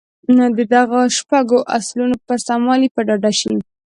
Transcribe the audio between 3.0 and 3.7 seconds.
ډاډه شئ.